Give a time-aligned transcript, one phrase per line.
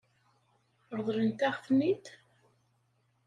[0.97, 2.05] Ṛeḍlent-aɣ-ten-id?